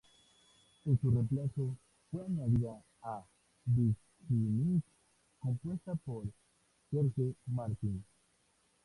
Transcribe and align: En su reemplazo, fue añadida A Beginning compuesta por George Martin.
En 0.85 0.99
su 0.99 1.11
reemplazo, 1.11 1.77
fue 2.09 2.25
añadida 2.25 2.83
A 3.03 3.23
Beginning 3.67 4.81
compuesta 5.39 5.93
por 5.93 6.23
George 6.89 7.35
Martin. 7.45 8.03